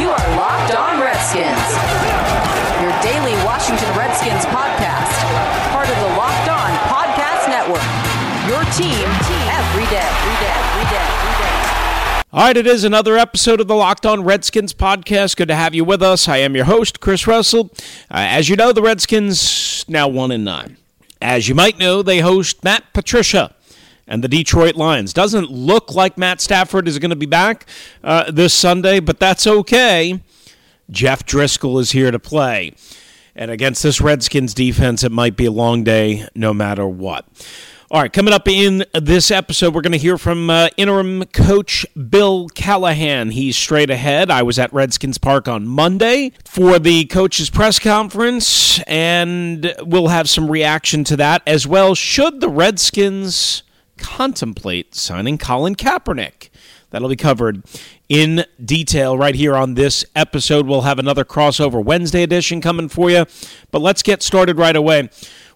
[0.00, 1.60] You are Locked On Redskins,
[2.80, 5.12] your daily Washington Redskins podcast,
[5.72, 7.84] part of the Locked On Podcast Network.
[8.48, 9.04] Your team
[9.52, 12.22] every day, every day, every day, every day.
[12.32, 15.36] All right, it is another episode of the Locked On Redskins podcast.
[15.36, 16.28] Good to have you with us.
[16.28, 17.70] I am your host, Chris Russell.
[18.10, 20.78] Uh, as you know, the Redskins now one and nine.
[21.20, 23.54] As you might know, they host Matt Patricia
[24.10, 25.14] and the Detroit Lions.
[25.14, 27.64] Doesn't look like Matt Stafford is going to be back
[28.04, 30.20] uh, this Sunday, but that's okay.
[30.90, 32.74] Jeff Driskel is here to play.
[33.36, 37.24] And against this Redskins defense, it might be a long day no matter what.
[37.92, 41.84] All right, coming up in this episode, we're going to hear from uh, interim coach
[42.08, 43.30] Bill Callahan.
[43.30, 44.30] He's straight ahead.
[44.30, 50.28] I was at Redskins Park on Monday for the coach's press conference, and we'll have
[50.28, 51.96] some reaction to that as well.
[51.96, 53.64] Should the Redskins
[54.00, 56.48] contemplate signing Colin Kaepernick?
[56.90, 57.62] That'll be covered
[58.08, 60.66] in detail right here on this episode.
[60.66, 63.26] We'll have another crossover Wednesday edition coming for you.
[63.70, 65.08] But let's get started right away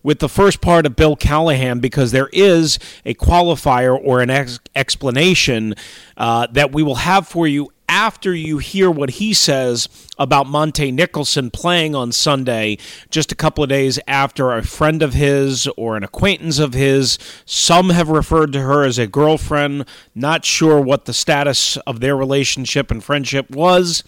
[0.05, 4.61] with the first part of Bill Callahan because there is a qualifier or an ex-
[4.77, 5.75] explanation
[6.17, 10.93] uh, that we will have for you after you hear what he says about Montae
[10.93, 12.77] Nicholson playing on Sunday,
[13.09, 17.21] just a couple of days after a friend of his or an acquaintance of his,
[17.45, 22.17] some have referred to her as a girlfriend, not sure what the status of their
[22.17, 24.03] relationship and friendship was.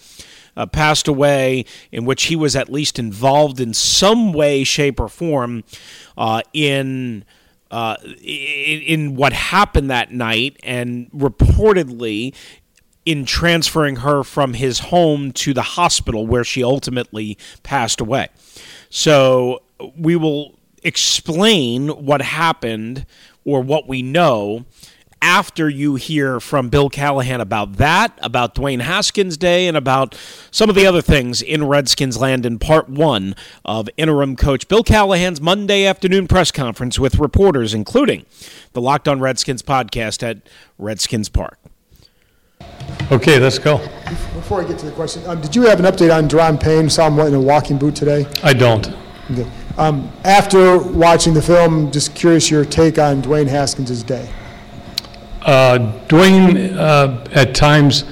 [0.57, 5.07] Uh, passed away, in which he was at least involved in some way, shape, or
[5.07, 5.63] form
[6.17, 7.23] uh, in.
[7.69, 12.33] Uh, in, in what happened that night, and reportedly
[13.07, 18.27] in transferring her from his home to the hospital where she ultimately passed away.
[18.89, 19.61] So
[19.95, 23.05] we will explain what happened
[23.45, 24.65] or what we know
[25.21, 30.13] after you hear from Bill Callahan about that, about Dwayne Haskins Day, and about
[30.51, 34.83] some of the other things in Redskins land in part one of interim coach Bill
[34.83, 38.25] Callahan's Monday afternoon press conference with reporters, including
[38.73, 40.39] the Locked on Redskins podcast at
[40.77, 41.57] Redskins Park.
[43.11, 43.77] Okay, let's go.
[44.33, 46.89] Before I get to the question, um, did you have an update on Daron Payne?
[46.89, 48.25] Saw him in a walking boot today.
[48.43, 48.93] I don't.
[49.31, 49.49] Okay.
[49.77, 54.29] Um, after watching the film, just curious your take on Dwayne Haskins' day.
[55.43, 58.03] Uh, Dwayne, uh, at times,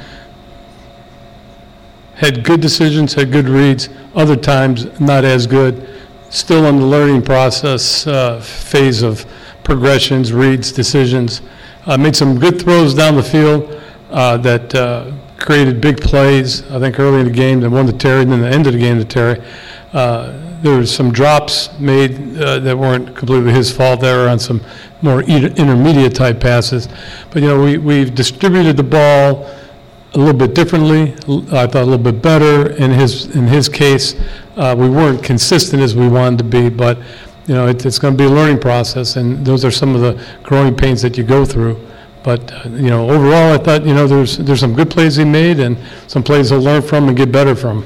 [2.14, 3.90] had good decisions, had good reads.
[4.14, 5.90] Other times, not as good.
[6.30, 9.26] Still in the learning process uh, phase of
[9.64, 11.42] progressions, reads, decisions.
[11.86, 13.82] Uh, made some good throws down the field
[14.16, 16.64] uh, that uh, created big plays.
[16.72, 18.74] I think early in the game, and one to Terry, and then the end of
[18.74, 19.44] the game to Terry.
[19.92, 24.62] Uh, there were some drops made uh, that weren't completely his fault there on some
[25.02, 26.88] more intermediate type passes.
[27.30, 29.52] But you know, we we've distributed the ball
[30.14, 31.12] a little bit differently.
[31.52, 34.16] I thought a little bit better in his in his case.
[34.56, 37.00] Uh, we weren't consistent as we wanted to be, but
[37.48, 40.00] you know, it, it's going to be a learning process, and those are some of
[40.00, 41.85] the growing pains that you go through.
[42.26, 45.24] But uh, you know, overall, I thought you know there's there's some good plays he
[45.24, 45.78] made, and
[46.08, 47.86] some plays to learn from and get better from.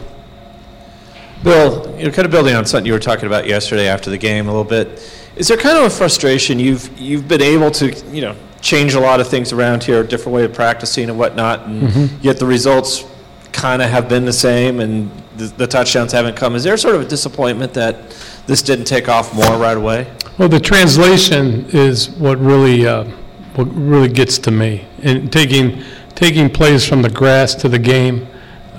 [1.44, 4.18] Bill, you know, kind of building on something you were talking about yesterday after the
[4.18, 4.88] game a little bit.
[5.36, 9.00] Is there kind of a frustration you've you've been able to you know change a
[9.00, 12.22] lot of things around here, a different way of practicing and whatnot, and mm-hmm.
[12.22, 13.04] yet the results
[13.52, 16.56] kind of have been the same, and the, the, touchdowns haven't come.
[16.56, 18.12] Is there sort of a disappointment that
[18.48, 20.10] this didn't take off more right away?
[20.38, 23.06] Well, the translation is what really uh,
[23.60, 25.84] what really gets to me, and taking
[26.16, 28.26] taking plays from the grass to the game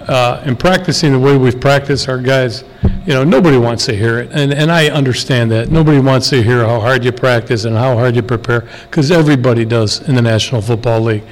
[0.08, 2.64] uh, and practicing the way we've practiced our guys,
[3.06, 4.30] you know, nobody wants to hear it.
[4.32, 5.70] And, and I understand that.
[5.70, 9.64] Nobody wants to hear how hard you practice and how hard you prepare, because everybody
[9.64, 11.22] does in the National Football League.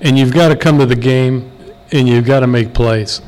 [0.00, 1.50] And you've got to come to the game
[1.92, 3.20] and you've got to make plays.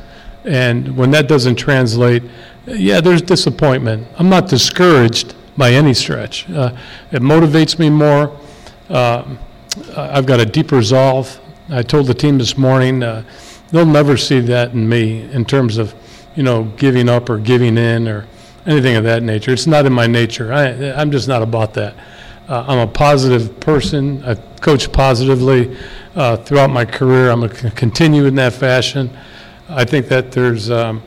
[0.45, 2.23] And when that doesn't translate,
[2.67, 4.07] yeah, there's disappointment.
[4.19, 6.49] I'm not discouraged by any stretch.
[6.49, 6.77] Uh,
[7.11, 8.39] it motivates me more.
[8.89, 9.25] Uh,
[9.97, 11.41] I've got a deep resolve.
[11.71, 13.25] I told the team this morning, uh,
[13.71, 15.95] they'll never see that in me in terms of,
[16.37, 18.27] you know, giving up or giving in or
[18.67, 19.53] anything of that nature.
[19.53, 20.53] It's not in my nature.
[20.53, 21.95] I, I'm just not about that.
[22.49, 24.23] Uh, I'm a positive person.
[24.25, 25.77] I coach positively
[26.15, 27.31] uh, throughout my career.
[27.31, 29.11] I'm going to continue in that fashion.
[29.69, 31.03] I think that there's um,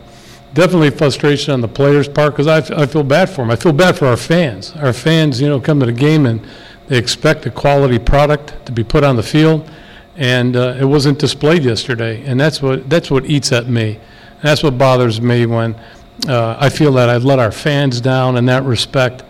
[0.54, 3.52] definitely frustration on the players' part because I feel bad for them.
[3.52, 4.74] I feel bad for our fans.
[4.78, 6.46] Our fans, you know, come to the game and
[6.88, 9.70] they expect a quality product to be put on the field,
[10.16, 12.24] and uh, it wasn't displayed yesterday.
[12.26, 13.96] And that's what that's what eats at me.
[13.96, 15.76] And that's what bothers me when
[16.28, 19.24] uh, I feel that I've let our fans down in that respect.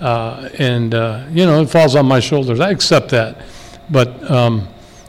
[0.00, 2.60] Uh, and uh, you know, it falls on my shoulders.
[2.60, 3.42] I accept that,
[3.90, 4.68] but um,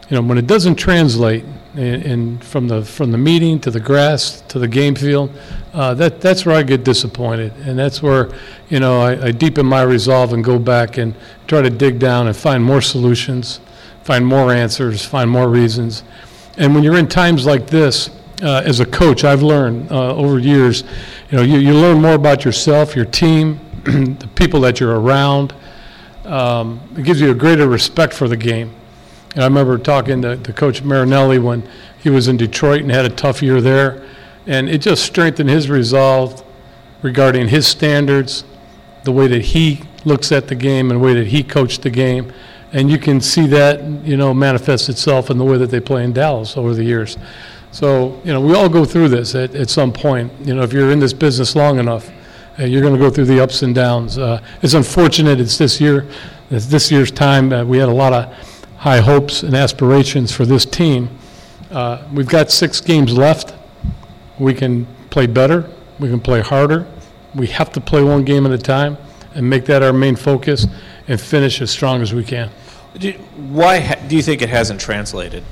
[0.10, 1.46] you know, when it doesn't translate
[1.78, 5.32] and, and from the from the meeting to the grass to the game field,
[5.74, 8.32] uh, that that's where I get disappointed, and that's where
[8.70, 11.14] you know I, I deepen my resolve and go back and
[11.48, 13.60] try to dig down and find more solutions,
[14.04, 16.04] find more answers, find more reasons.
[16.58, 18.10] And when you're in times like this,
[18.42, 20.84] uh, as a coach, I've learned uh, over years,
[21.32, 25.54] you know, you, you learn more about yourself, your team, the people that you're around.
[26.26, 28.74] Um, it gives you a greater respect for the game.
[29.36, 31.68] And I remember talking to, to Coach Marinelli when
[32.02, 34.08] he was in Detroit and had a tough year there,
[34.48, 36.44] and it just strengthened his resolve
[37.02, 38.46] regarding his standards,
[39.04, 41.90] the way that he looks at the game, and the way that he coached the
[41.90, 42.32] game.
[42.72, 46.04] And you can see that, you know, manifest itself in the way that they play
[46.04, 47.18] in Dallas over the years.
[47.72, 50.32] So, you know, we all go through this at, at some point.
[50.46, 52.10] You know, if you're in this business long enough,
[52.58, 54.18] uh, you're going to go through the ups and downs.
[54.18, 56.08] Uh, it's unfortunate it's this year,
[56.52, 57.52] it's this year's time.
[57.52, 58.55] Uh, we had a lot of
[58.86, 61.10] high hopes and aspirations for this team.
[61.72, 63.56] Uh, we've got six games left.
[64.38, 65.68] We can play better.
[66.00, 66.86] We can play harder.
[67.34, 68.96] We have to play one game at a time
[69.34, 70.68] and make that our main focus
[71.08, 72.52] and finish as strong as we can.
[73.00, 73.14] Do-
[73.60, 75.44] Why ha- do you think it hasn't translated?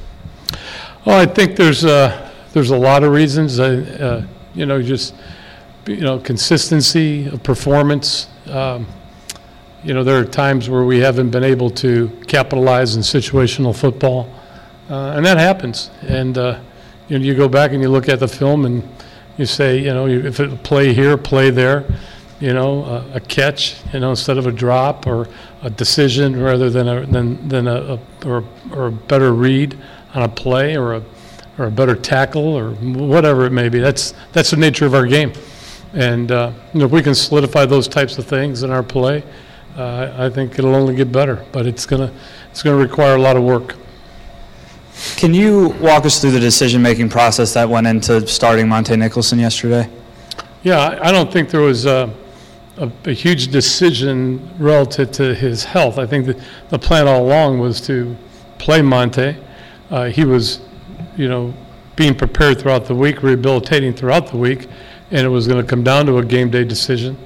[1.04, 3.60] Well, I think there's uh, there's a lot of reasons.
[3.60, 5.16] Uh, you know, just
[5.88, 8.28] you know, consistency of performance.
[8.48, 8.86] Um,
[9.84, 14.34] you know, there are times where we haven't been able to capitalize in situational football,
[14.90, 15.92] uh, and that happens.
[16.08, 16.60] And uh,
[17.10, 18.88] you know, you go back and you look at the film and
[19.38, 21.86] you say, you know, if it play here, play there.
[22.40, 25.30] You know, a, a catch, you know, instead of a drop, or
[25.62, 28.44] a decision rather than a than than a, a or
[28.74, 29.78] or a better read
[30.14, 31.04] on a play, or a
[31.58, 33.80] or a better tackle, or whatever it may be.
[33.80, 35.32] That's that's the nature of our game.
[35.94, 39.24] And uh, you know, if we can solidify those types of things in our play,
[39.76, 41.46] uh, I think it'll only get better.
[41.52, 42.12] But it's gonna
[42.52, 43.76] it's gonna require a lot of work.
[45.16, 49.90] Can you walk us through the decision-making process that went into starting Montae Nicholson yesterday?
[50.62, 52.14] Yeah, I don't think there was a,
[52.78, 55.98] a, a huge decision relative to his health.
[55.98, 56.40] I think that
[56.70, 58.16] the plan all along was to
[58.60, 59.36] play Montae.
[59.90, 60.62] Uh, he was,
[61.18, 61.54] you know,
[61.96, 64.68] being prepared throughout the week, rehabilitating throughout the week,
[65.12, 67.18] and it was going to come down to a game day decision.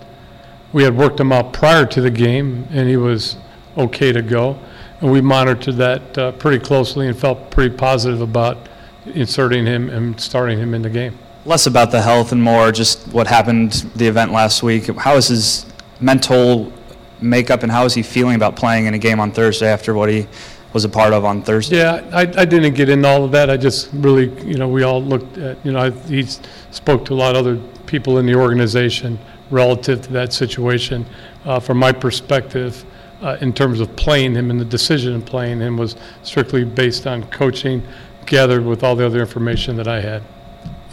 [0.73, 3.37] We had worked him out prior to the game, and he was
[3.77, 4.59] okay to go.
[5.01, 8.67] And we monitored that uh, pretty closely and felt pretty positive about
[9.05, 11.17] inserting him and starting him in the game.
[11.45, 14.87] Less about the health and more just what happened, the event last week.
[14.97, 15.65] How is his
[16.01, 16.73] mental
[17.21, 20.09] makeup and how is he feeling about playing in a game on Thursday after what
[20.09, 20.27] he
[20.73, 21.77] was a part of on Thursday?
[21.77, 23.49] Yeah, I, I didn't get into all of that.
[23.49, 26.23] I just really, you know, we all looked at, you know, I, he
[26.71, 29.17] spoke to a lot of other people in the organization
[29.49, 31.05] relative to that situation.
[31.45, 32.85] Uh, from my perspective,
[33.21, 37.07] uh, in terms of playing him and the decision of playing him was strictly based
[37.07, 37.81] on coaching,
[38.25, 40.21] gathered with all the other information that I had.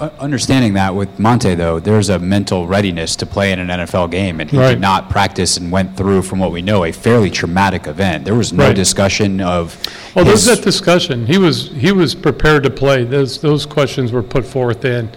[0.00, 4.10] Uh, Understanding that with Montae, though, there's a mental readiness to play in an NFL
[4.10, 4.70] game, and he Right.
[4.70, 8.24] did not practice and went through, from what we know, a fairly traumatic event.
[8.24, 8.74] There was no Right.
[8.76, 9.76] discussion of.
[10.16, 11.26] Well, there's his- that discussion.
[11.26, 13.04] He was, he was prepared to play.
[13.04, 15.10] Those, those questions were put forth then,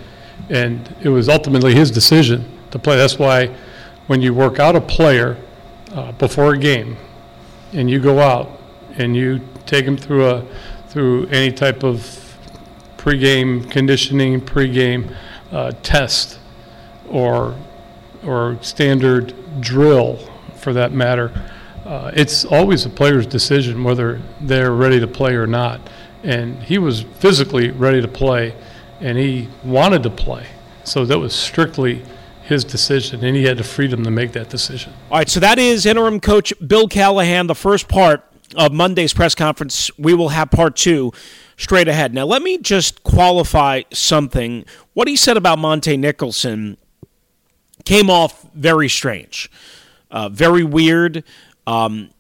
[0.50, 2.46] and it was ultimately his decision
[2.78, 2.98] to play.
[2.98, 3.56] That's why
[4.08, 5.38] when you work out a player
[5.94, 6.98] uh, before a game,
[7.74, 8.60] and you go out
[8.98, 10.46] and you take him through a,
[10.88, 12.38] through any type of
[12.98, 15.14] pregame conditioning, pregame
[15.52, 16.40] uh, test,
[17.10, 17.56] or,
[18.26, 20.18] or standard drill,
[20.56, 21.32] for that matter,
[21.86, 25.80] uh, it's always a player's decision whether they're ready to play or not.
[26.24, 28.54] And he was physically ready to play,
[29.00, 30.48] and he wanted to play.
[30.84, 32.04] So that was strictly
[32.48, 34.94] his decision, and he had the freedom to make that decision.
[35.12, 38.24] All right, so that is interim coach Bill Callahan, the first part
[38.56, 39.92] of Monday's press conference.
[39.98, 41.12] We will have part two
[41.58, 42.14] straight ahead.
[42.14, 44.66] Now, let me just qualify something.
[44.94, 46.78] What he said about Montae Nicholson
[47.84, 49.52] came off very strange,
[50.10, 51.26] uh, very weird.
[51.66, 52.12] Um,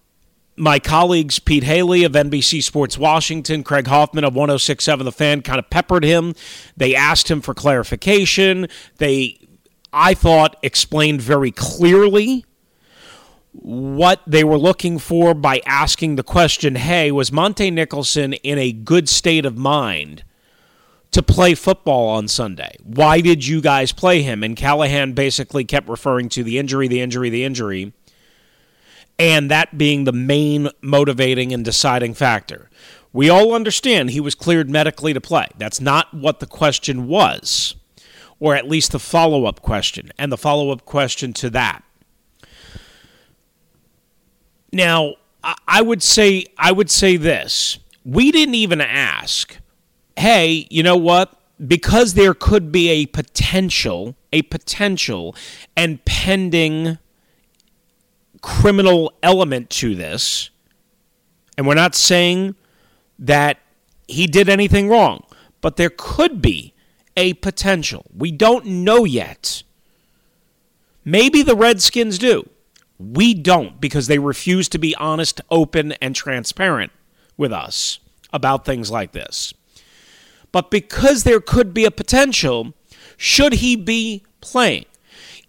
[0.57, 5.59] my colleagues Pete Hailey of NBC Sports Washington, Craig Hoffman of 1067 The Fan kind
[5.59, 6.33] of peppered him.
[6.75, 8.67] They asked him for clarification.
[8.97, 9.37] They,
[9.99, 12.45] I thought, explained very clearly
[13.51, 18.71] what they were looking for by asking the question hey, was Montae Nicholson in a
[18.71, 20.23] good state of mind
[21.09, 22.75] to play football on Sunday?
[22.83, 24.43] Why did you guys play him?
[24.43, 27.91] And Callahan basically kept referring to the injury, the injury, the injury,
[29.17, 32.69] and that being the main motivating and deciding factor.
[33.13, 35.47] We all understand he was cleared medically to play.
[35.57, 37.75] That's not what the question was,
[38.39, 41.83] or at least the follow up question, and the follow up question to that.
[44.71, 45.15] Now,
[45.67, 47.79] I would say I would say this.
[48.03, 49.57] We didn't even ask,
[50.17, 51.33] hey, you know what?
[51.65, 55.35] Because there could be a potential, a potential
[55.75, 56.99] and pending
[58.41, 60.51] criminal element to this,
[61.57, 62.55] and we're not saying
[63.17, 63.57] that
[64.07, 65.23] he did anything wrong,
[65.59, 66.73] but there could be
[67.17, 68.05] a potential.
[68.15, 69.63] We don't know yet.
[71.03, 72.49] Maybe the Redskins do.
[72.99, 76.91] We don't because they refuse to be honest, open, and transparent
[77.35, 77.99] with us
[78.31, 79.53] about things like this.
[80.51, 82.73] But because there could be a potential,
[83.17, 84.85] should he be playing?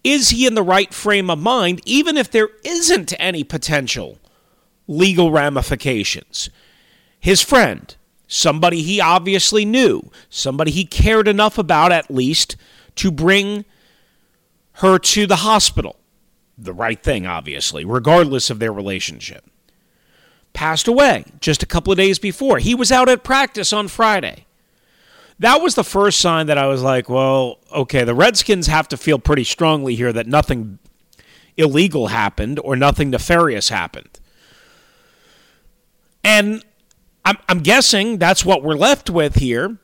[0.04, 4.18] Is he in the right frame of mind, even if there isn't any potential
[4.86, 6.50] legal ramifications?
[7.20, 7.94] His friend,
[8.28, 12.54] somebody he obviously knew, somebody he cared enough about at least
[12.96, 13.64] to bring
[14.74, 15.96] her to the hospital
[16.58, 19.48] the right thing, obviously, regardless of their relationship.
[20.52, 22.58] Passed away just a couple of days before.
[22.58, 24.44] He was out at practice on Friday.
[25.38, 28.96] That was the first sign that I was like, well, okay, the Redskins have to
[28.96, 30.80] feel pretty strongly here that nothing
[31.56, 34.18] illegal happened or nothing nefarious happened.
[36.24, 36.64] And
[37.28, 39.76] I'm, I'm guessing that's what we're left with here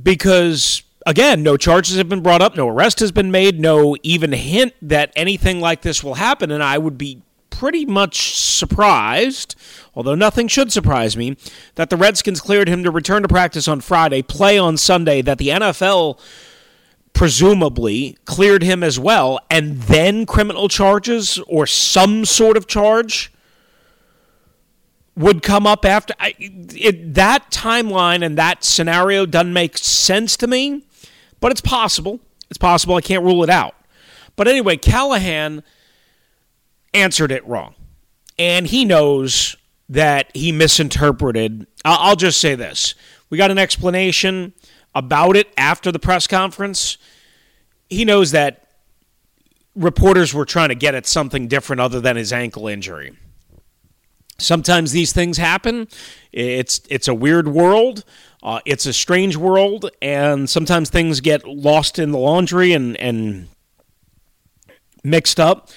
[0.00, 4.30] because again, no charges have been brought up, no arrest has been made, no even
[4.30, 6.52] hint that anything like this will happen.
[6.52, 9.56] And I would be pretty much surprised,
[9.96, 11.36] although nothing should surprise me,
[11.74, 15.38] that the Redskins cleared him to return to practice on Friday, play on Sunday, that
[15.38, 16.20] the NFL
[17.12, 23.32] presumably cleared him as well, and then criminal charges or some sort of charge
[25.14, 30.46] would come up after I, it, that timeline and that scenario doesn't make sense to
[30.46, 30.84] me
[31.42, 32.20] but it's possible.
[32.48, 32.94] It's possible.
[32.94, 33.74] I can't rule it out.
[34.36, 35.64] But anyway, Callahan
[36.94, 37.74] answered it wrong.
[38.38, 39.56] And he knows
[39.88, 41.66] that he misinterpreted.
[41.84, 42.94] I'll just say this
[43.28, 44.54] we got an explanation
[44.94, 46.96] about it after the press conference.
[47.90, 48.68] He knows that
[49.74, 53.16] reporters were trying to get at something different other than his ankle injury.
[54.38, 55.88] Sometimes these things happen.
[56.32, 58.04] It's it's a weird world.
[58.42, 63.46] Uh, it's a strange world, and sometimes things get lost in the laundry and, and
[65.04, 65.70] mixed up.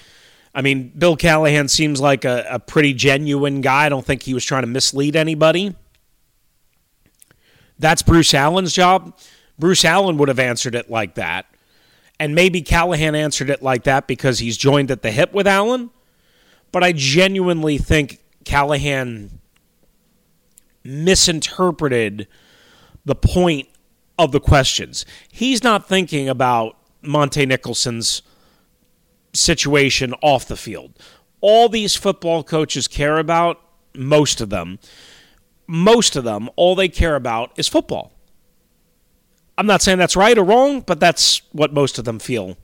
[0.55, 3.85] I mean, Bill Callahan seems like a, a pretty genuine guy.
[3.85, 5.75] I don't think he was trying to mislead anybody.
[7.77, 9.15] That's Bruce Allen's job.
[9.59, 11.45] Bruce Allen would have answered it like that.
[12.19, 15.91] And maybe Callahan answered it like that because he's joined at the hip with Allen.
[16.71, 19.39] But I genuinely think Callahan
[20.83, 22.27] misinterpreted
[23.03, 23.67] the point
[24.17, 25.05] of the questions.
[25.31, 28.21] He's not thinking about Montae Nicholson's
[29.33, 30.97] situation off the field.
[31.41, 33.61] All these football coaches care about,
[33.93, 34.79] most of them,
[35.67, 38.11] most of them, all they care about is football.
[39.57, 42.57] I'm not saying that's right or wrong, but that's what most of them feel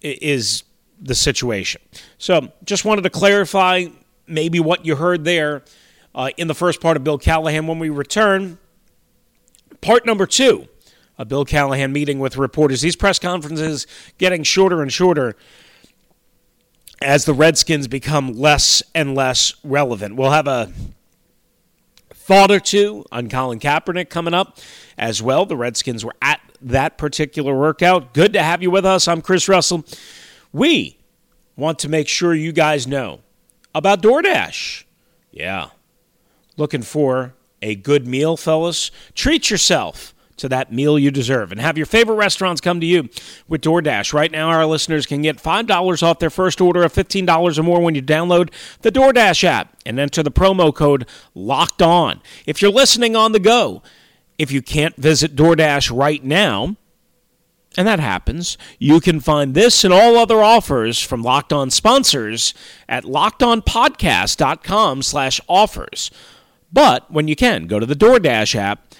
[0.00, 0.62] is
[1.00, 1.82] the situation.
[2.18, 3.86] So just wanted to clarify
[4.26, 5.62] maybe what you heard there
[6.14, 8.58] uh, in the first part of Bill Callahan when we return.
[9.80, 10.68] Part number two,
[11.18, 12.80] a Bill Callahan meeting with reporters.
[12.80, 13.86] These press conferences
[14.18, 15.36] getting shorter and shorter
[17.02, 20.16] as the Redskins become less and less relevant.
[20.16, 20.72] We'll have a
[22.14, 24.58] thought or two on Colin Kaepernick coming up
[24.98, 25.46] as well.
[25.46, 28.14] The Redskins were at that particular workout.
[28.14, 29.06] Good to have you with us.
[29.06, 29.84] I'm Chris Russell.
[30.52, 30.98] We
[31.54, 33.20] want to make sure you guys know
[33.78, 34.84] about DoorDash.
[35.30, 35.68] Yeah.
[36.56, 38.90] Looking for a good meal, fellas?
[39.14, 43.08] Treat yourself to that meal you deserve and have your favorite restaurants come to you
[43.48, 44.12] with DoorDash.
[44.12, 47.80] Right now, our listeners can get $5 off their first order of $15 or more
[47.80, 48.50] when you download
[48.82, 52.20] the DoorDash app and enter the promo code LOCKED ON.
[52.46, 53.82] If you're listening on the go,
[54.38, 56.76] if you can't visit DoorDash right now,
[57.76, 62.54] and that happens, you can find this and all other offers from Locked On sponsors
[62.88, 66.10] at lockedonpodcast.com slash offers.
[66.72, 68.94] But when you can, go to the DoorDash app,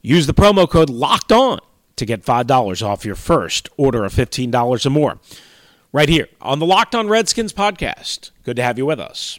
[0.00, 1.58] use the promo code LOCKED ON
[1.96, 5.18] to get $5 off your first order of $15 or more.
[5.92, 8.30] Right here on the Locked On Redskins podcast.
[8.44, 9.38] Good to have you with us.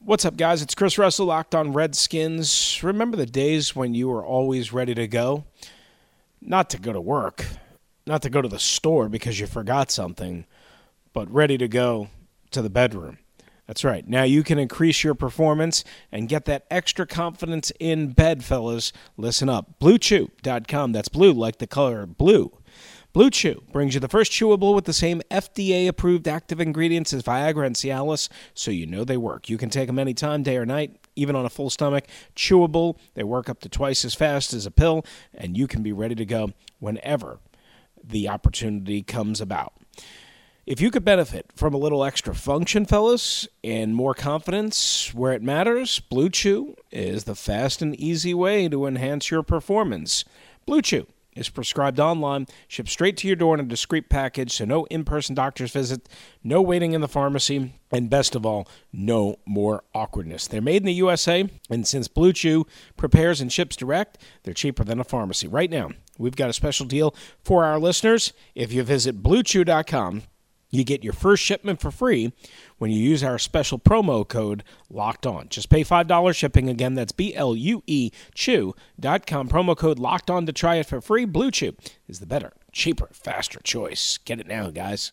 [0.00, 0.60] What's up, guys?
[0.60, 2.82] It's Chris Russell, Locked On Redskins.
[2.82, 5.44] Remember the days when you were always ready to go?
[6.44, 7.44] not to go to work,
[8.06, 10.46] not to go to the store because you forgot something,
[11.12, 12.08] but ready to go
[12.50, 13.18] to the bedroom.
[13.66, 14.06] That's right.
[14.06, 18.92] Now you can increase your performance and get that extra confidence in bed, fellas.
[19.16, 19.78] Listen up.
[19.80, 20.92] BlueChew.com.
[20.92, 22.52] That's blue like the color blue.
[23.14, 27.22] Blue Chew brings you the first chewable with the same FDA approved active ingredients as
[27.22, 29.48] Viagra and Cialis, so you know they work.
[29.48, 32.06] You can take them anytime, day or night, even on a full stomach.
[32.34, 35.92] Chewable, they work up to twice as fast as a pill, and you can be
[35.92, 37.38] ready to go whenever
[38.06, 39.72] the opportunity comes about.
[40.66, 45.42] If you could benefit from a little extra function, fellas, and more confidence where it
[45.42, 50.24] matters, Blue Chew is the fast and easy way to enhance your performance.
[50.64, 54.64] Blue Chew is prescribed online, shipped straight to your door in a discreet package, so
[54.64, 56.08] no in person doctor's visit,
[56.42, 60.46] no waiting in the pharmacy, and best of all, no more awkwardness.
[60.46, 64.84] They're made in the USA, and since Blue Chew prepares and ships direct, they're cheaper
[64.84, 65.48] than a pharmacy.
[65.48, 68.32] Right now, we've got a special deal for our listeners.
[68.54, 70.22] If you visit bluechew.com,
[70.74, 72.32] you get your first shipment for free
[72.78, 75.48] when you use our special promo code locked on.
[75.48, 76.68] Just pay $5 shipping.
[76.68, 79.48] Again, that's B L U E Chew.com.
[79.48, 81.24] Promo code locked on to try it for free.
[81.24, 81.74] Blue Chew
[82.08, 84.18] is the better, cheaper, faster choice.
[84.24, 85.12] Get it now, guys.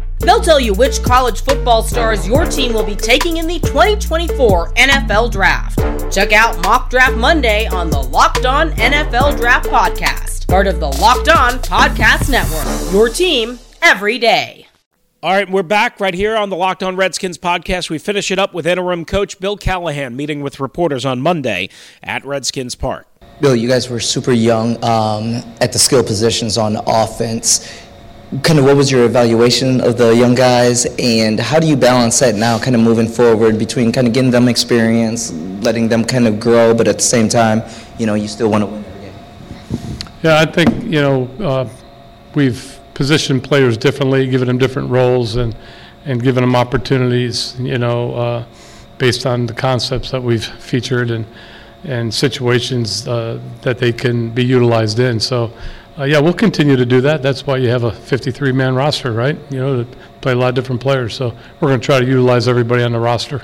[0.21, 4.73] They'll tell you which college football stars your team will be taking in the 2024
[4.73, 5.79] NFL Draft.
[6.13, 10.87] Check out Mock Draft Monday on the Locked On NFL Draft Podcast, part of the
[10.87, 12.93] Locked On Podcast Network.
[12.93, 14.67] Your team every day.
[15.23, 17.89] All right, we're back right here on the Locked On Redskins podcast.
[17.89, 21.69] We finish it up with interim coach Bill Callahan meeting with reporters on Monday
[22.01, 23.07] at Redskins Park.
[23.39, 27.71] Bill, you guys were super young um, at the skill positions on offense
[28.43, 32.19] kind of what was your evaluation of the young guys and how do you balance
[32.19, 36.25] that now kind of moving forward between kind of getting them experience letting them kind
[36.25, 37.61] of grow but at the same time
[37.99, 39.13] you know you still want to win every game?
[40.23, 41.69] Yeah i think you know uh,
[42.33, 45.53] we've positioned players differently given them different roles and
[46.05, 48.45] and given them opportunities you know uh,
[48.97, 51.25] based on the concepts that we've featured and
[51.83, 55.19] and situations uh, that they can be utilized in.
[55.19, 55.51] So
[55.97, 57.21] uh, yeah, we'll continue to do that.
[57.21, 59.37] That's why you have a 53 man roster, right?
[59.49, 61.15] You know, to play a lot of different players.
[61.15, 63.41] So we're going to try to utilize everybody on the roster.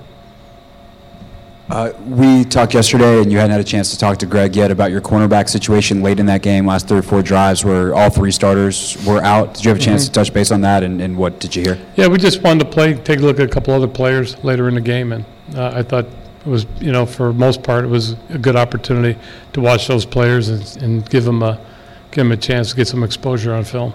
[1.69, 4.71] Uh, we talked yesterday, and you hadn't had a chance to talk to Greg yet
[4.71, 8.09] about your cornerback situation late in that game, last three or four drives where all
[8.09, 9.55] three starters were out.
[9.55, 10.13] Did you have a chance mm-hmm.
[10.13, 11.77] to touch base on that, and, and, what did you hear?
[11.97, 14.69] Yeah, we just wanted to play, take a look at a couple other players later
[14.69, 17.89] in the game, and uh, I thought it was, you know, for most part, it
[17.89, 19.19] was a good opportunity
[19.51, 21.59] to watch those players and, and give them a
[22.11, 23.93] give him a chance to get some exposure on film.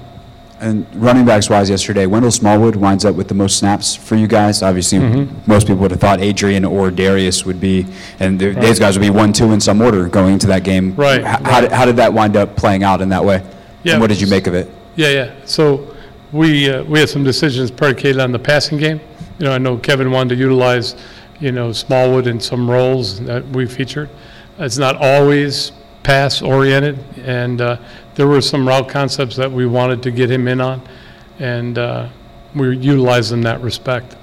[0.61, 4.29] And running backs wise, yesterday, Wendell Smallwood winds up with the most snaps for you
[4.29, 4.63] guys.
[4.63, 5.51] Obviously, mm-hmm.
[5.51, 7.85] most people would have thought Adrian or Darius would be,
[8.21, 8.61] and right.
[8.61, 10.95] these guys would be one, two in some order going into that game.
[10.95, 11.19] Right.
[11.19, 11.43] H- right.
[11.43, 13.45] How, did, how did that wind up playing out in that way?
[13.83, 13.95] Yeah.
[13.95, 14.71] And what did you make of it?
[14.95, 15.35] Yeah, yeah.
[15.47, 15.97] So
[16.31, 19.01] we uh, we had some decisions predicated on the passing game.
[19.41, 20.95] You know, I know Kevin wanted to utilize,
[21.41, 24.11] you know, Smallwood in some roles that we featured.
[24.59, 25.73] It's not always
[26.05, 27.79] pass oriented, and uh,
[28.15, 30.83] there were some route concepts that we wanted to get him in on,
[31.39, 32.09] and uh,
[32.55, 34.17] we utilized in that respect.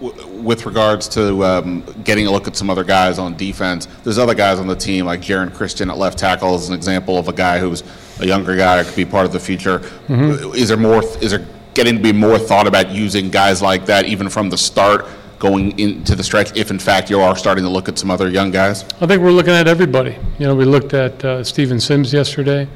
[0.00, 4.34] With regards to um, getting a look at some other guys on defense, there's other
[4.34, 7.32] guys on the team like Geron Christian at left tackle is an example of a
[7.32, 7.84] guy who's
[8.18, 9.78] a younger guy that could be part of the future.
[9.78, 10.54] Mm-hmm.
[10.54, 11.04] Is there more?
[11.20, 14.58] Is there getting to be more thought about using guys like that even from the
[14.58, 15.06] start?
[15.42, 18.30] Going into the stretch if in fact you are starting to look at some other
[18.30, 18.84] young guys?
[19.00, 20.16] I think we're looking at everybody.
[20.38, 22.68] You know, we looked at uh, Steven Sims yesterday,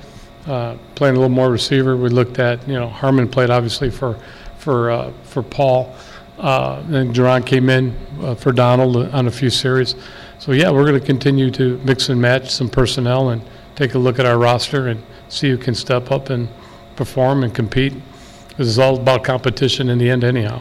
[0.48, 1.96] uh, playing a little more receiver.
[1.96, 4.18] We looked at, you know, Harmon played obviously for
[4.58, 5.94] for uh, for Paul.
[6.38, 9.94] Uh, and Duran came in uh, for Donald on a few series.
[10.40, 13.42] So yeah, we're going to continue to mix and match some personnel and
[13.76, 16.48] take a look at our roster and see who can step up and
[16.96, 17.94] perform and compete.
[18.56, 20.60] This is all about competition in the end, anyhow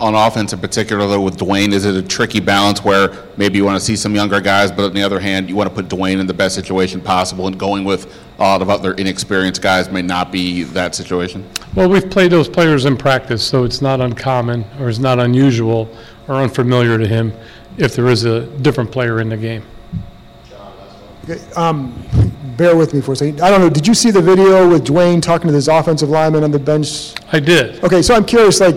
[0.00, 3.64] on offense in particular, though, with Dwayne, is it a tricky balance where maybe you
[3.64, 5.88] want to see some younger guys, but on the other hand, you want to put
[5.88, 9.90] Dwayne in the best situation possible, and going with a lot of other inexperienced guys
[9.90, 11.48] may not be that situation?
[11.74, 15.88] Well, we've played those players in practice, so it's not uncommon or it's not unusual
[16.28, 17.32] or unfamiliar to him
[17.78, 19.62] if there is a different player in the game.
[21.28, 22.04] Okay, um,
[22.56, 23.40] bear with me for a second.
[23.40, 23.68] I don't know.
[23.68, 27.14] Did you see the video with Dwayne talking to this offensive lineman on the bench?
[27.32, 27.82] I did.
[27.82, 28.76] Okay, so I'm curious, like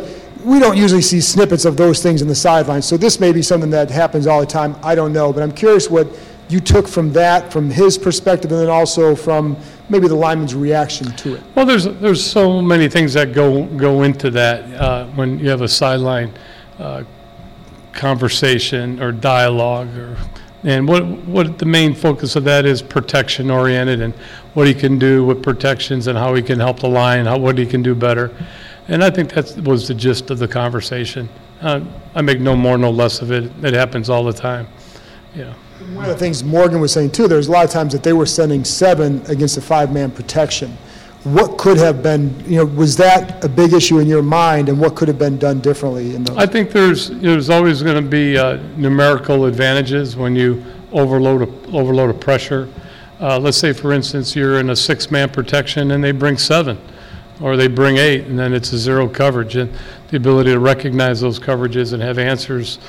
[0.50, 2.86] we don't usually see snippets of those things in the sidelines.
[2.86, 4.76] So this may be something that happens all the time.
[4.82, 6.08] I don't know, but I'm curious what
[6.50, 9.56] you took from that, from his perspective, and then also from
[9.90, 11.44] maybe the lineman's reaction to it?
[11.56, 15.62] Well, there's there's so many things that go go into that uh, when you have
[15.62, 16.34] a sideline
[16.80, 17.04] uh,
[17.94, 20.18] conversation or dialogue, or
[20.64, 24.14] and what what the main focus of that is protection oriented and
[24.56, 27.58] what he can do with protections and how he can help the line, how what
[27.58, 28.32] he can do better,
[28.90, 31.30] and I think that was the gist of the conversation.
[31.62, 31.82] Uh,
[32.16, 33.52] I make no more, no less of it.
[33.64, 34.68] It happens all the time.
[35.36, 35.54] Yeah.
[35.94, 38.14] One of the things Morgan was saying too, there's a lot of times that they
[38.14, 40.78] were sending seven against a five-man protection.
[41.24, 44.80] What could have been, you know, was that a big issue in your mind, and
[44.80, 46.38] what could have been done differently in those?
[46.38, 51.72] I think there's there's always going to be uh, numerical advantages when you overload a,
[51.76, 52.70] overload a pressure.
[53.20, 56.78] Uh, let's say, for instance, you're in a six-man protection and they bring seven,
[57.42, 59.56] or they bring eight, and then it's a zero coverage.
[59.56, 59.72] And
[60.10, 62.80] the ability to recognize those coverages and have answers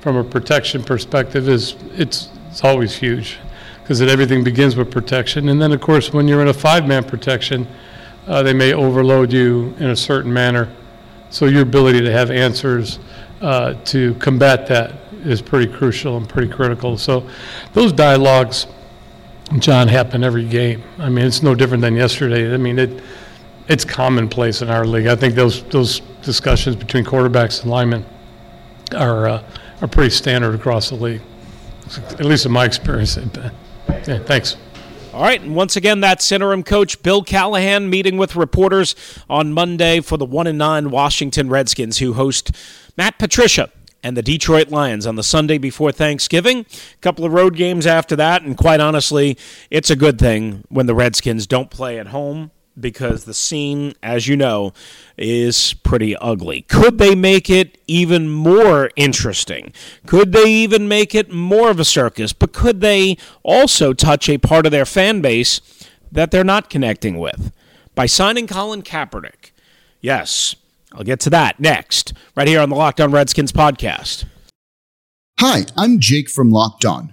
[0.00, 3.38] from a protection perspective is it's it's always huge
[3.82, 5.48] because everything begins with protection.
[5.48, 7.68] And then, of course, when you're in a five-man protection,
[8.26, 10.68] uh, they may overload you in a certain manner.
[11.30, 12.98] So your ability to have answers
[13.40, 16.96] uh, to combat that is pretty crucial and pretty critical.
[16.96, 17.28] So
[17.74, 18.66] those dialogues,
[19.58, 20.82] John, happen every game.
[20.98, 22.52] I mean, it's no different than yesterday.
[22.52, 23.02] I mean, it
[23.68, 25.06] it's commonplace in our league.
[25.06, 28.04] I think those those discussions between quarterbacks and linemen
[28.94, 29.42] are uh,
[29.82, 31.22] are pretty standard across the league.
[31.96, 33.18] At least in my experience.
[34.06, 34.56] Yeah, thanks.
[35.12, 38.94] All right, and once again, that's interim coach Bill Callahan meeting with reporters
[39.30, 42.52] on Monday for the one and nine Washington Redskins, who host
[42.96, 43.70] Matt Patricia
[44.02, 46.60] and the Detroit Lions on the Sunday before Thanksgiving.
[46.60, 49.38] A couple of road games after that, and quite honestly,
[49.70, 54.28] it's a good thing when the Redskins don't play at home because the scene, as
[54.28, 54.72] you know,
[55.16, 56.62] is pretty ugly.
[56.62, 59.72] Could they make it even more interesting?
[60.06, 62.32] Could they even make it more of a circus?
[62.32, 65.60] But could they also touch a part of their fan base
[66.12, 67.52] that they're not connecting with
[67.94, 69.50] by signing Colin Kaepernick?
[70.00, 70.54] Yes,
[70.92, 74.24] I'll get to that next, right here on the Locked On Redskins podcast.
[75.40, 77.12] Hi, I'm Jake from Locked On.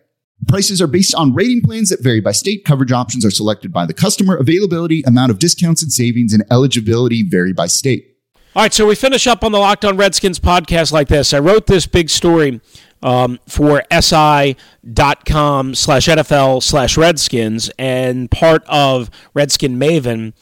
[0.47, 2.65] Prices are based on rating plans that vary by state.
[2.65, 4.35] Coverage options are selected by the customer.
[4.37, 8.17] Availability, amount of discounts and savings, and eligibility vary by state.
[8.53, 11.33] All right, so we finish up on the Locked On Redskins podcast like this.
[11.33, 12.59] I wrote this big story
[13.01, 20.33] um, for si.com slash NFL slash Redskins, and part of Redskin Maven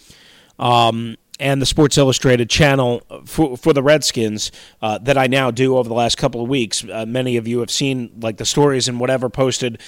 [0.58, 5.78] um, and the Sports Illustrated channel for, for the Redskins uh, that I now do
[5.78, 6.84] over the last couple of weeks.
[6.84, 9.80] Uh, many of you have seen like the stories and whatever posted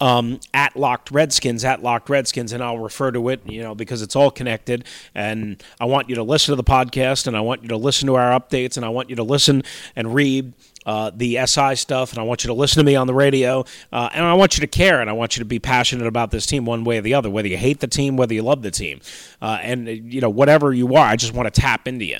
[0.00, 4.02] um, at Locked Redskins, at Locked Redskins, and I'll refer to it, you know, because
[4.02, 4.84] it's all connected.
[5.14, 8.06] And I want you to listen to the podcast, and I want you to listen
[8.06, 9.62] to our updates, and I want you to listen
[9.96, 10.52] and read
[10.86, 13.64] uh, the SI stuff, and I want you to listen to me on the radio,
[13.92, 16.30] uh, and I want you to care, and I want you to be passionate about
[16.30, 18.62] this team one way or the other, whether you hate the team, whether you love
[18.62, 19.00] the team,
[19.42, 21.06] uh, and you know whatever you are.
[21.06, 22.18] I just want to tap into you.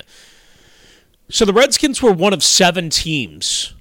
[1.29, 3.73] So the Redskins were one of seven teams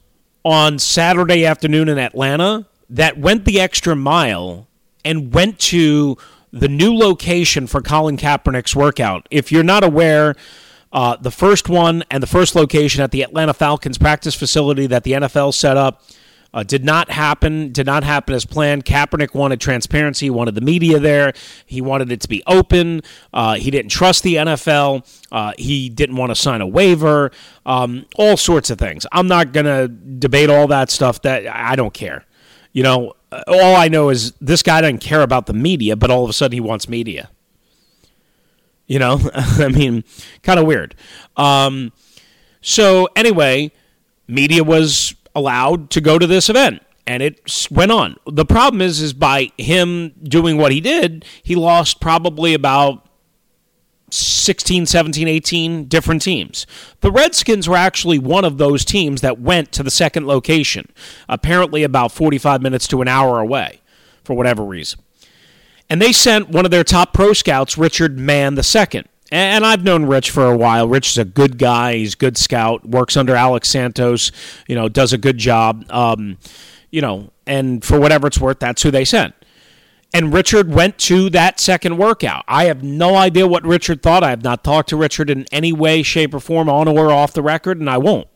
[0.44, 4.68] on Saturday afternoon in Atlanta that went the extra mile
[5.04, 6.16] and went to
[6.52, 9.26] the new location for Colin Kaepernick's workout.
[9.30, 10.34] If you're not aware,
[10.92, 15.04] uh, the first one and the first location at the Atlanta Falcons practice facility that
[15.04, 16.02] the NFL set up
[16.54, 17.72] uh, did not happen.
[17.72, 18.86] Did not happen as planned.
[18.86, 20.26] Kaepernick wanted transparency.
[20.26, 21.34] He wanted the media there.
[21.66, 23.02] He wanted it to be open.
[23.34, 25.06] Uh, he didn't trust the NFL.
[25.30, 27.32] Uh, he didn't want to sign a waiver.
[27.66, 29.06] Um, all sorts of things.
[29.12, 31.20] I'm not gonna debate all that stuff.
[31.22, 32.24] That I don't care.
[32.78, 33.14] You know,
[33.48, 36.32] all I know is this guy doesn't care about the media, but all of a
[36.32, 37.28] sudden he wants media.
[38.86, 40.04] You know, I mean,
[40.44, 40.94] kind of weird.
[41.36, 41.90] Um,
[42.60, 43.72] so anyway,
[44.28, 48.14] media was allowed to go to this event and it went on.
[48.28, 53.07] The problem is, is by him doing what he did, he lost probably about
[54.14, 56.66] 16, 17, 18 different teams.
[57.00, 60.90] The Redskins were actually one of those teams that went to the second location,
[61.28, 63.80] apparently about 45 minutes to an hour away
[64.24, 65.00] for whatever reason.
[65.90, 69.04] And they sent one of their top pro scouts, Richard Mann II.
[69.30, 70.88] And I've known Rich for a while.
[70.88, 71.96] Rich is a good guy.
[71.96, 72.86] He's a good scout.
[72.86, 74.32] Works under Alex Santos.
[74.66, 75.84] You know, does a good job.
[75.90, 76.38] Um,
[76.90, 79.34] you know, and for whatever it's worth, that's who they sent.
[80.14, 82.44] And Richard went to that second workout.
[82.48, 84.24] I have no idea what Richard thought.
[84.24, 87.34] I have not talked to Richard in any way, shape, or form, on or off
[87.34, 88.28] the record, and I won't.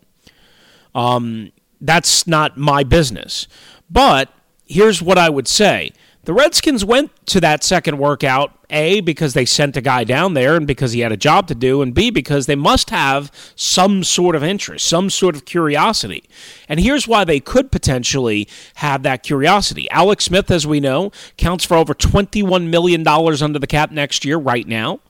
[0.95, 3.49] Um, that's not my business.
[3.91, 4.33] But
[4.67, 5.93] here's what I would say
[6.25, 10.57] the Redskins went to that second workout, A, because they sent a guy down there
[10.57, 14.03] and because he had a job to do, and B, because they must have some
[14.03, 16.25] sort of interest, some sort of curiosity.
[16.69, 19.89] And here's why they could potentially have that curiosity.
[19.91, 24.39] Alex Smith, as we know, counts for over $21 million under the cap next year,
[24.39, 25.01] right now.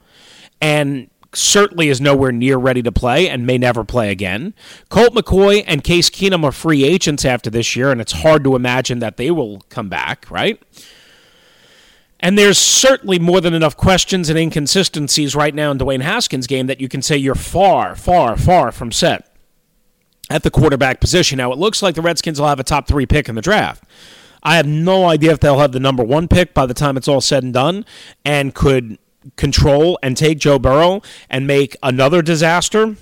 [0.61, 4.55] And certainly is nowhere near ready to play and may never play again.
[4.89, 8.55] Colt McCoy and Case Keenum are free agents after this year, and it's hard to
[8.55, 10.63] imagine that they will come back, right?
[12.23, 16.69] And there's certainly more than enough questions and inconsistencies right now in Dwayne Haskins' game
[16.69, 19.29] that you can say you're far, far, far from set
[20.31, 21.39] at the quarterback position.
[21.39, 23.83] Now, it looks like the Redskins will have a top three pick in the draft.
[24.43, 27.09] I have no idea if they'll have the number one pick by the time it's
[27.09, 27.85] all said and done
[28.25, 28.99] and could
[29.37, 32.97] control and take Joe Burrow and make another disaster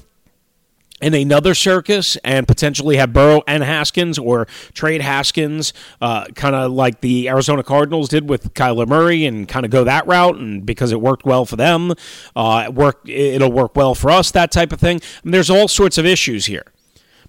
[1.00, 6.72] in another circus and potentially have Burrow and Haskins or trade Haskins, uh, kind of
[6.72, 10.36] like the Arizona Cardinals did with Kyler Murray, and kind of go that route.
[10.36, 11.92] And because it worked well for them,
[12.36, 14.30] uh, it work it'll work well for us.
[14.30, 15.00] That type of thing.
[15.02, 16.64] I mean, there's all sorts of issues here.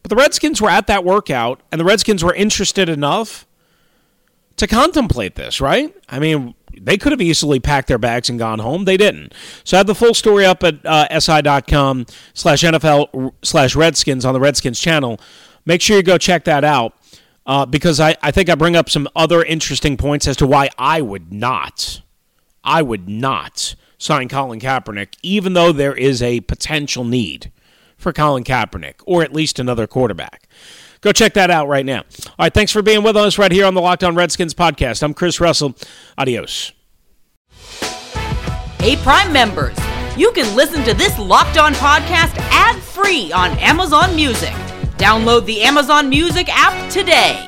[0.04, 3.46] But the Redskins were at that workout, and the Redskins were interested enough
[4.58, 5.96] to contemplate this, right?
[6.10, 8.86] I mean, they could have easily packed their bags and gone home.
[8.86, 9.34] They didn't.
[9.64, 14.34] So I have the full story up at uh, si.com slash NFL slash Redskins on
[14.34, 15.20] the Redskins channel.
[15.66, 16.94] Make sure you go check that out
[17.46, 20.70] uh, because I, I think I bring up some other interesting points as to why
[20.78, 22.02] I would not,
[22.64, 27.52] I would not sign Colin Kaepernick, even though there is a potential need
[27.98, 30.48] for Colin Kaepernick or at least another quarterback.
[31.02, 32.04] Go check that out right now.
[32.28, 35.02] All right, thanks for being with us right here on the Locked On Redskins podcast.
[35.02, 35.76] I'm Chris Russell.
[36.18, 36.72] Adios.
[38.80, 39.78] Hey, Prime members,
[40.16, 44.54] you can listen to this Locked On podcast ad free on Amazon Music.
[44.98, 47.48] Download the Amazon Music app today.